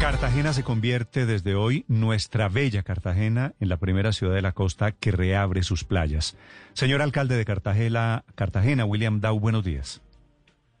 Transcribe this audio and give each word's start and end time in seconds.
Cartagena 0.00 0.52
se 0.54 0.64
convierte 0.64 1.26
desde 1.26 1.54
hoy, 1.54 1.84
nuestra 1.86 2.48
bella 2.48 2.82
Cartagena, 2.82 3.52
en 3.60 3.68
la 3.68 3.76
primera 3.76 4.12
ciudad 4.12 4.34
de 4.34 4.40
la 4.42 4.52
costa 4.52 4.92
que 4.92 5.10
reabre 5.12 5.62
sus 5.62 5.84
playas. 5.84 6.38
Señor 6.72 7.02
alcalde 7.02 7.36
de 7.36 7.44
Cartagena, 7.44 8.24
Cartagena 8.34 8.86
William 8.86 9.20
Dow, 9.20 9.38
buenos 9.38 9.62
días. 9.62 10.00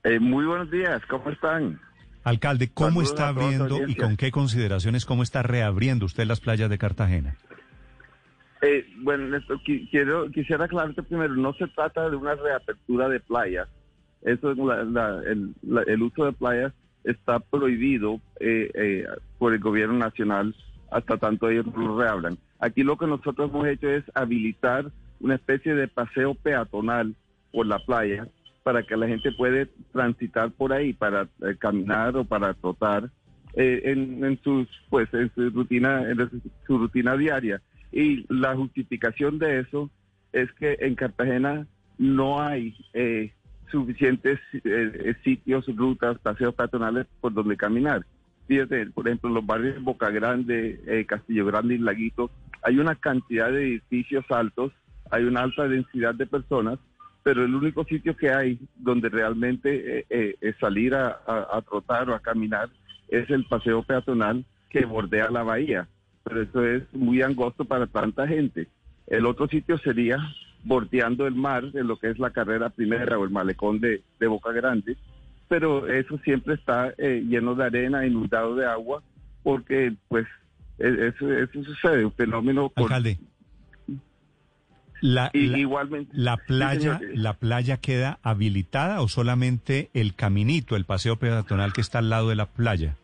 Eh, 0.04 0.18
muy 0.18 0.46
buenos 0.46 0.70
días, 0.70 1.02
¿cómo 1.06 1.28
están? 1.30 1.78
Alcalde, 2.24 2.70
¿cómo 2.72 3.02
Saludos 3.04 3.08
está 3.10 3.28
abriendo 3.28 3.86
y 3.88 3.94
con 3.94 4.16
qué 4.16 4.30
consideraciones, 4.30 5.04
cómo 5.04 5.22
está 5.22 5.42
reabriendo 5.42 6.06
usted 6.06 6.24
las 6.26 6.40
playas 6.40 6.70
de 6.70 6.78
Cartagena? 6.78 7.36
Eh, 8.62 8.86
bueno, 9.02 9.28
Néstor, 9.28 9.58
qui- 9.62 9.88
quiero, 9.90 10.30
quisiera 10.30 10.64
aclararte 10.64 11.02
primero, 11.02 11.34
no 11.34 11.52
se 11.54 11.66
trata 11.68 12.08
de 12.08 12.16
una 12.16 12.34
reapertura 12.36 13.08
de 13.08 13.20
playas. 13.20 13.68
Eso 14.22 14.52
es 14.52 14.58
la- 14.58 14.84
la- 14.84 15.22
el, 15.30 15.54
la- 15.62 15.82
el 15.82 16.02
uso 16.02 16.24
de 16.24 16.32
playas 16.32 16.72
está 17.04 17.40
prohibido 17.40 18.20
eh, 18.38 18.70
eh, 18.74 19.06
por 19.38 19.54
el 19.54 19.60
gobierno 19.60 19.98
nacional 19.98 20.54
hasta 20.90 21.18
tanto 21.18 21.48
ellos 21.48 21.66
lo 21.76 21.98
reabran. 21.98 22.36
Aquí 22.58 22.82
lo 22.82 22.96
que 22.96 23.06
nosotros 23.06 23.50
hemos 23.50 23.66
hecho 23.66 23.88
es 23.88 24.04
habilitar 24.14 24.90
una 25.20 25.36
especie 25.36 25.74
de 25.74 25.88
paseo 25.88 26.34
peatonal 26.34 27.14
por 27.52 27.66
la 27.66 27.78
playa 27.78 28.28
para 28.62 28.82
que 28.82 28.96
la 28.96 29.06
gente 29.06 29.32
puede 29.32 29.66
transitar 29.92 30.50
por 30.50 30.72
ahí 30.72 30.92
para 30.92 31.22
eh, 31.42 31.56
caminar 31.58 32.16
o 32.16 32.24
para 32.24 32.54
trotar 32.54 33.10
eh, 33.54 33.82
en, 33.84 34.24
en 34.24 34.40
sus 34.42 34.68
pues 34.90 35.12
en 35.14 35.30
su 35.34 35.50
rutina 35.50 36.08
en 36.08 36.42
su 36.66 36.78
rutina 36.78 37.16
diaria 37.16 37.60
y 37.90 38.24
la 38.32 38.54
justificación 38.54 39.38
de 39.38 39.60
eso 39.60 39.90
es 40.32 40.52
que 40.52 40.76
en 40.80 40.94
Cartagena 40.94 41.66
no 41.98 42.40
hay 42.40 42.74
eh, 42.94 43.32
suficientes 43.70 44.38
eh, 44.52 44.60
eh, 44.64 45.14
sitios, 45.24 45.66
rutas, 45.76 46.18
paseos 46.18 46.54
peatonales 46.54 47.06
por 47.20 47.32
donde 47.32 47.56
caminar. 47.56 48.04
Fíjate, 48.46 48.86
por 48.86 49.06
ejemplo, 49.06 49.30
los 49.30 49.46
barrios 49.46 49.74
de 49.74 49.80
Boca 49.80 50.10
Grande, 50.10 50.80
eh, 50.86 51.04
Castillo 51.06 51.46
Grande 51.46 51.76
y 51.76 51.78
Laguito, 51.78 52.30
hay 52.62 52.78
una 52.78 52.94
cantidad 52.96 53.50
de 53.52 53.62
edificios 53.68 54.24
altos, 54.30 54.72
hay 55.10 55.24
una 55.24 55.42
alta 55.42 55.68
densidad 55.68 56.14
de 56.14 56.26
personas, 56.26 56.78
pero 57.22 57.44
el 57.44 57.54
único 57.54 57.84
sitio 57.84 58.16
que 58.16 58.30
hay 58.30 58.58
donde 58.76 59.08
realmente 59.08 60.00
eh, 60.10 60.36
eh, 60.40 60.54
salir 60.58 60.94
a, 60.94 61.18
a- 61.26 61.46
a 61.56 61.62
trotar 61.62 62.10
o 62.10 62.14
a 62.14 62.20
caminar 62.20 62.68
es 63.08 63.28
el 63.30 63.44
paseo 63.44 63.82
peatonal 63.82 64.44
que 64.68 64.84
bordea 64.84 65.30
la 65.30 65.42
bahía, 65.42 65.88
pero 66.24 66.42
eso 66.42 66.64
es 66.64 66.82
muy 66.94 67.22
angosto 67.22 67.64
para 67.64 67.86
tanta 67.86 68.26
gente. 68.26 68.68
El 69.06 69.26
otro 69.26 69.48
sitio 69.48 69.78
sería 69.78 70.18
bordeando 70.64 71.26
el 71.26 71.34
mar, 71.34 71.64
en 71.74 71.86
lo 71.86 71.96
que 71.96 72.10
es 72.10 72.18
la 72.18 72.30
carrera 72.30 72.68
primera 72.70 73.18
o 73.18 73.24
el 73.24 73.30
malecón 73.30 73.80
de, 73.80 74.02
de 74.18 74.26
Boca 74.26 74.52
Grande, 74.52 74.96
pero 75.48 75.88
eso 75.88 76.18
siempre 76.18 76.54
está 76.54 76.92
eh, 76.98 77.24
lleno 77.26 77.54
de 77.54 77.64
arena, 77.64 78.06
inundado 78.06 78.54
de 78.56 78.66
agua, 78.66 79.02
porque 79.42 79.94
pues 80.08 80.26
e- 80.78 81.08
eso, 81.14 81.32
eso 81.32 81.64
sucede, 81.64 82.04
un 82.04 82.12
fenómeno 82.12 82.68
por- 82.68 82.84
Alcalde, 82.84 83.18
la, 85.00 85.30
y- 85.32 85.46
la- 85.46 85.58
igualmente. 85.58 86.12
la 86.14 86.36
playa. 86.36 87.00
¿la 87.14 87.32
playa 87.34 87.78
queda 87.78 88.18
habilitada 88.22 89.00
o 89.00 89.08
solamente 89.08 89.88
el 89.94 90.14
caminito, 90.14 90.76
el 90.76 90.84
paseo 90.84 91.16
peatonal 91.16 91.72
que 91.72 91.80
está 91.80 91.98
al 92.00 92.10
lado 92.10 92.28
de 92.28 92.36
la 92.36 92.46
playa? 92.46 92.96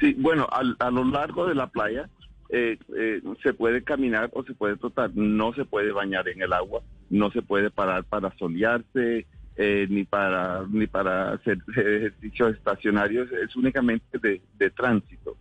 Sí, 0.00 0.14
bueno, 0.18 0.48
al- 0.50 0.76
a, 0.80 0.90
lo 0.90 1.04
largo 1.04 1.46
de 1.46 1.54
la 1.54 1.68
playa 1.68 2.08
eh, 2.52 2.78
eh, 2.96 3.22
se 3.42 3.54
puede 3.54 3.82
caminar 3.82 4.30
o 4.32 4.42
se 4.42 4.54
puede 4.54 4.76
trotar. 4.76 5.10
No 5.14 5.52
se 5.54 5.64
puede 5.64 5.92
bañar 5.92 6.28
en 6.28 6.42
el 6.42 6.52
agua, 6.52 6.82
no 7.08 7.30
se 7.30 7.42
puede 7.42 7.70
parar 7.70 8.04
para 8.04 8.36
solearse, 8.36 9.26
eh, 9.56 9.86
ni 9.88 10.04
para 10.04 10.64
ni 10.68 10.86
para 10.86 11.32
hacer 11.32 11.58
ejercicios 11.68 12.56
estacionarios. 12.56 13.30
Es 13.32 13.54
únicamente 13.56 14.18
de, 14.18 14.40
de 14.58 14.70
tránsito. 14.70 15.36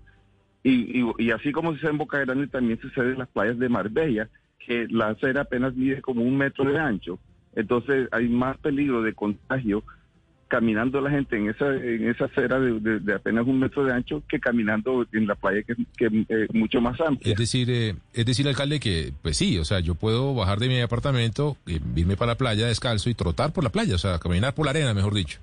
Y, 0.61 1.05
y, 1.17 1.31
así 1.31 1.51
como 1.51 1.73
sucede 1.73 1.91
en 1.91 1.97
Boca 1.97 2.19
Grande, 2.19 2.47
también 2.47 2.79
sucede 2.81 3.13
en 3.13 3.19
las 3.19 3.29
playas 3.29 3.57
de 3.57 3.69
Marbella, 3.69 4.29
que 4.59 4.87
la 4.89 5.07
acera 5.07 5.41
apenas 5.41 5.73
mide 5.73 6.01
como 6.01 6.21
un 6.21 6.37
metro 6.37 6.65
de 6.65 6.77
ancho. 6.77 7.17
Entonces 7.55 8.07
hay 8.11 8.27
más 8.27 8.57
peligro 8.57 9.01
de 9.01 9.13
contagio 9.13 9.83
caminando 10.49 10.99
la 10.99 11.09
gente 11.11 11.37
en 11.37 11.49
esa 11.49 11.73
en 11.75 12.09
esa 12.09 12.25
acera 12.25 12.59
de, 12.59 12.79
de- 12.79 12.99
de 12.99 13.13
apenas 13.13 13.45
un 13.47 13.59
metro 13.59 13.85
de 13.85 13.93
ancho 13.93 14.21
que 14.27 14.39
caminando 14.39 15.05
en 15.13 15.25
la 15.27 15.35
playa 15.35 15.63
que 15.63 15.71
es 15.73 15.77
que, 15.95 16.07
eh, 16.27 16.47
mucho 16.53 16.81
más 16.81 16.99
amplia. 16.99 17.31
Es 17.33 17.39
decir, 17.39 17.69
eh, 17.69 17.95
es 18.13 18.25
decir, 18.25 18.47
alcalde, 18.47 18.79
que 18.81 19.13
pues 19.21 19.37
sí, 19.37 19.57
o 19.57 19.63
sea, 19.63 19.79
yo 19.79 19.95
puedo 19.95 20.33
bajar 20.35 20.59
de 20.59 20.67
mi 20.67 20.81
apartamento, 20.81 21.55
eh, 21.67 21.79
irme 21.95 22.17
para 22.17 22.31
la 22.33 22.37
playa 22.37 22.67
descalzo 22.67 23.09
y 23.09 23.13
trotar 23.13 23.53
por 23.53 23.63
la 23.63 23.69
playa, 23.69 23.95
o 23.95 23.99
sea, 23.99 24.19
caminar 24.19 24.53
por 24.53 24.65
la 24.65 24.71
arena, 24.71 24.93
mejor 24.93 25.13
dicho. 25.13 25.39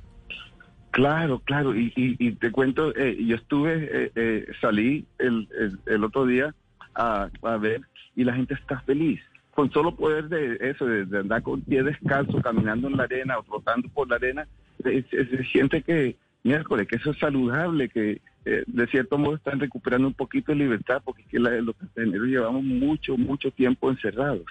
Claro, 0.90 1.40
claro. 1.40 1.76
Y, 1.76 1.92
y, 1.94 2.16
y 2.18 2.32
te 2.32 2.50
cuento, 2.50 2.94
eh, 2.96 3.16
yo 3.24 3.36
estuve, 3.36 3.88
eh, 3.92 4.10
eh, 4.14 4.46
salí 4.60 5.04
el, 5.18 5.46
el, 5.58 5.78
el 5.86 6.04
otro 6.04 6.26
día 6.26 6.54
a, 6.94 7.28
a 7.42 7.56
ver 7.58 7.82
y 8.14 8.24
la 8.24 8.34
gente 8.34 8.54
está 8.54 8.80
feliz. 8.80 9.20
Con 9.54 9.70
solo 9.72 9.94
poder 9.94 10.28
de 10.28 10.58
eso, 10.70 10.84
de, 10.86 11.04
de 11.06 11.18
andar 11.18 11.42
con 11.42 11.60
pie 11.62 11.82
descalzo, 11.82 12.40
caminando 12.42 12.88
en 12.88 12.96
la 12.96 13.04
arena 13.04 13.38
o 13.38 13.42
trotando 13.42 13.88
por 13.90 14.08
la 14.08 14.16
arena, 14.16 14.46
se, 14.82 15.44
siente 15.52 15.82
que, 15.82 16.16
miércoles, 16.44 16.86
que 16.88 16.96
eso 16.96 17.10
es 17.10 17.18
saludable, 17.18 17.88
que 17.88 18.20
eh, 18.44 18.62
de 18.66 18.86
cierto 18.86 19.18
modo 19.18 19.34
están 19.36 19.58
recuperando 19.58 20.06
un 20.06 20.14
poquito 20.14 20.52
de 20.52 20.58
libertad, 20.58 21.02
porque 21.04 21.22
es 21.22 21.28
que 21.28 21.38
la- 21.40 21.60
los 21.60 21.74
cartageneros 21.76 22.28
llevamos 22.28 22.62
mucho, 22.62 23.16
mucho 23.16 23.50
tiempo 23.50 23.90
encerrados. 23.90 24.44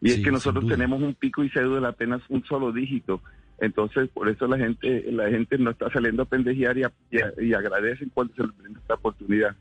Y 0.00 0.08
Sí, 0.08 0.14
es 0.18 0.24
que 0.24 0.32
nosotros 0.32 0.64
tenemos 0.66 1.02
un 1.02 1.14
pico 1.14 1.44
y 1.44 1.50
cédula 1.50 1.80
de 1.80 1.86
apenas 1.88 2.22
un 2.28 2.42
solo 2.44 2.72
dígito. 2.72 3.22
Entonces, 3.60 4.08
por 4.08 4.28
eso 4.28 4.46
la 4.48 4.56
gente 4.58 5.04
la 5.12 5.28
gente 5.28 5.58
no 5.58 5.70
está 5.70 5.90
saliendo 5.92 6.22
a 6.22 6.26
pendejear 6.26 6.76
y, 6.78 6.82
a- 6.84 6.92
y, 7.10 7.18
a- 7.18 7.32
y 7.40 7.52
agradecen 7.52 8.10
cuando 8.12 8.34
se 8.34 8.42
les 8.44 8.56
brinda 8.56 8.80
esta 8.80 8.94
oportunidad. 8.94 9.54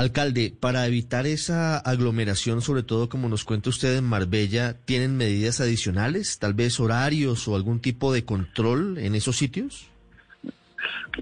Alcalde, 0.00 0.50
para 0.58 0.86
evitar 0.86 1.26
esa 1.26 1.76
aglomeración, 1.76 2.62
sobre 2.62 2.82
todo 2.82 3.10
como 3.10 3.28
nos 3.28 3.44
cuenta 3.44 3.68
usted 3.68 3.98
en 3.98 4.04
Marbella, 4.04 4.74
¿tienen 4.86 5.18
medidas 5.18 5.60
adicionales? 5.60 6.38
Tal 6.38 6.54
vez 6.54 6.80
horarios 6.80 7.46
o 7.46 7.54
algún 7.54 7.80
tipo 7.80 8.10
de 8.10 8.24
control 8.24 8.96
en 8.96 9.14
esos 9.14 9.36
sitios? 9.36 9.90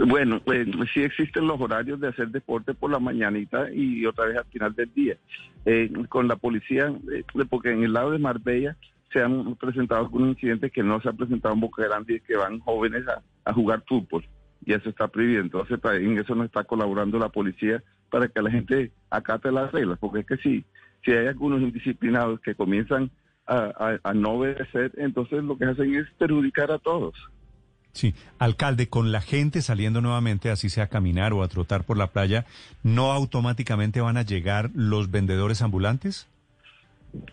Bueno, 0.06 0.40
pues 0.44 0.68
sí 0.94 1.02
existen 1.02 1.48
los 1.48 1.60
horarios 1.60 1.98
de 1.98 2.06
hacer 2.06 2.28
deporte 2.28 2.72
por 2.72 2.92
la 2.92 3.00
mañanita 3.00 3.68
y 3.72 4.06
otra 4.06 4.26
vez 4.26 4.36
al 4.36 4.44
final 4.44 4.72
del 4.76 4.94
día. 4.94 5.16
Eh, 5.66 5.90
con 6.08 6.28
la 6.28 6.36
policía, 6.36 6.94
eh, 7.12 7.24
porque 7.50 7.72
en 7.72 7.82
el 7.82 7.92
lado 7.92 8.12
de 8.12 8.18
Marbella 8.18 8.76
se 9.12 9.20
han 9.20 9.56
presentado 9.56 10.02
algunos 10.02 10.36
incidentes 10.36 10.70
que 10.70 10.84
no 10.84 11.00
se 11.00 11.08
han 11.08 11.16
presentado 11.16 11.52
en 11.52 11.62
Boca 11.62 11.82
Grande 11.82 12.14
y 12.14 12.20
que 12.20 12.36
van 12.36 12.60
jóvenes 12.60 13.02
a, 13.08 13.22
a 13.44 13.52
jugar 13.52 13.82
fútbol. 13.88 14.24
Y 14.64 14.72
eso 14.72 14.88
está 14.90 15.08
prohibido. 15.08 15.40
Entonces, 15.40 15.78
pa- 15.78 15.96
en 15.96 16.18
eso 16.18 16.34
no 16.34 16.44
está 16.44 16.64
colaborando 16.64 17.18
la 17.18 17.28
policía 17.28 17.82
para 18.10 18.28
que 18.28 18.42
la 18.42 18.50
gente 18.50 18.90
acate 19.10 19.50
las 19.52 19.70
reglas. 19.72 19.98
Porque 19.98 20.20
es 20.20 20.26
que 20.26 20.36
si, 20.38 20.64
si 21.04 21.12
hay 21.12 21.26
algunos 21.28 21.60
indisciplinados 21.62 22.40
que 22.40 22.54
comienzan 22.54 23.10
a, 23.46 23.56
a- 23.78 24.00
a 24.10 24.14
no 24.14 24.30
obedecer, 24.32 24.92
entonces 24.96 25.42
lo 25.44 25.56
que 25.56 25.64
hacen 25.66 25.94
es 25.94 26.06
perjudicar 26.18 26.70
a 26.70 26.78
todos. 26.78 27.14
Sí, 27.92 28.14
alcalde, 28.38 28.88
con 28.88 29.10
la 29.10 29.20
gente 29.20 29.60
saliendo 29.62 30.00
nuevamente, 30.00 30.50
así 30.50 30.68
sea 30.68 30.84
a 30.84 30.88
caminar 30.88 31.32
o 31.32 31.42
a 31.42 31.48
trotar 31.48 31.84
por 31.84 31.96
la 31.96 32.08
playa, 32.08 32.44
¿no 32.84 33.12
automáticamente 33.12 34.00
van 34.00 34.16
a 34.16 34.22
llegar 34.22 34.70
los 34.74 35.10
vendedores 35.10 35.62
ambulantes? 35.62 36.28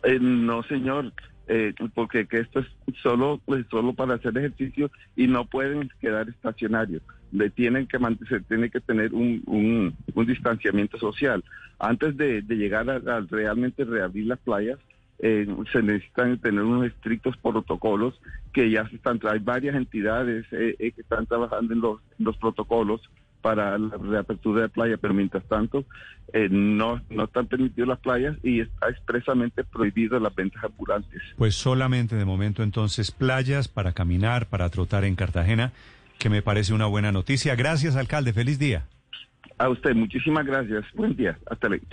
Eh, 0.04 0.18
no, 0.20 0.64
señor, 0.64 1.14
eh, 1.48 1.74
porque 1.94 2.26
que 2.26 2.38
esto 2.38 2.62
es 2.62 2.68
solo, 3.04 3.40
pues, 3.46 3.66
solo 3.70 3.94
para 3.94 4.16
hacer 4.16 4.36
ejercicio 4.38 4.90
y 5.16 5.28
no 5.28 5.46
pueden 5.46 5.90
quedar 6.00 6.30
estacionarios. 6.30 7.04
Le 7.32 7.50
tienen 7.50 7.88
que 7.88 7.98
se 8.30 8.40
tiene 8.42 8.70
que 8.70 8.80
tener 8.80 9.14
un, 9.14 9.42
un, 9.46 10.26
distanciamiento 10.26 10.98
social. 10.98 11.44
Antes 11.80 12.16
de, 12.18 12.42
llegar 12.42 12.90
a, 12.90 13.20
realmente 13.30 13.84
reabrir 13.84 14.28
las 14.28 14.40
playas, 14.40 14.80
eh, 15.20 15.48
se 15.72 15.82
necesitan 15.82 16.38
tener 16.40 16.64
unos 16.64 16.88
estrictos 16.88 17.38
protocolos 17.38 18.20
que 18.54 18.70
ya 18.70 18.88
se 18.90 18.98
están, 18.98 19.20
hay 19.30 19.40
varias 19.40 19.76
entidades 19.76 20.46
eh, 20.52 20.76
eh, 20.80 20.92
que 20.92 21.02
están 21.02 21.26
trabajando 21.26 21.74
en 21.74 21.82
los, 21.82 22.02
los 22.20 22.38
protocolos 22.38 23.02
para 23.46 23.78
la 23.78 23.96
reapertura 23.98 24.64
de 24.64 24.70
playa, 24.70 24.98
pero 24.98 25.14
mientras 25.14 25.44
tanto 25.44 25.86
eh, 26.34 26.50
no, 26.50 27.00
no 27.12 27.26
están 27.26 27.46
permitidas 27.46 27.88
las 27.88 28.00
playas 28.00 28.36
y 28.42 28.62
está 28.62 28.90
expresamente 28.90 29.64
prohibido 29.64 30.20
las 30.20 30.34
ventas 30.34 30.64
ambulantes. 30.64 31.22
Pues 31.38 31.54
solamente 31.54 32.16
de 32.16 32.26
momento 32.26 32.64
entonces 32.64 33.12
playas 33.12 33.68
para 33.68 33.94
caminar, 33.94 34.48
para 34.48 34.70
trotar 34.70 35.04
en 35.04 35.16
Cartagena, 35.16 35.74
que 36.20 36.30
me 36.30 36.42
parece 36.42 36.74
una 36.74 36.86
buena 36.86 37.12
noticia. 37.12 37.56
Gracias, 37.56 37.96
alcalde. 37.96 38.34
Feliz 38.34 38.60
día. 38.60 38.86
A 39.58 39.70
usted, 39.70 39.96
muchísimas 39.96 40.46
gracias. 40.46 40.86
Buen 40.94 41.16
día. 41.16 41.38
Hasta 41.50 41.70
luego. 41.70 41.86